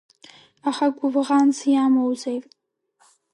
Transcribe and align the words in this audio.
Аха 0.69 0.87
гәыбӷанс 0.95 1.57
иамоузеи… 1.71 1.75